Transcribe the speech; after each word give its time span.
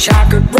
wish 0.00 0.08
I 0.08 0.30
could. 0.30 0.59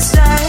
side 0.00 0.47